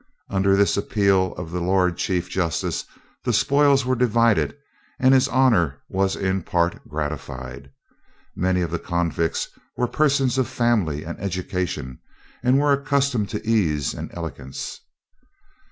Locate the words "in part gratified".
6.15-7.69